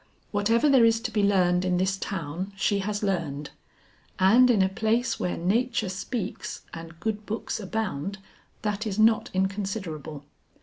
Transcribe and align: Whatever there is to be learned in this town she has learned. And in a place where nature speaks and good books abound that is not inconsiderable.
Whatever 0.31 0.67
there 0.67 0.83
is 0.83 0.99
to 1.01 1.11
be 1.11 1.21
learned 1.21 1.63
in 1.63 1.77
this 1.77 1.95
town 1.95 2.53
she 2.57 2.79
has 2.79 3.03
learned. 3.03 3.51
And 4.17 4.49
in 4.49 4.63
a 4.63 4.67
place 4.67 5.19
where 5.19 5.37
nature 5.37 5.89
speaks 5.89 6.63
and 6.73 6.99
good 6.99 7.27
books 7.27 7.59
abound 7.59 8.17
that 8.63 8.87
is 8.87 8.97
not 8.97 9.29
inconsiderable. 9.31 10.25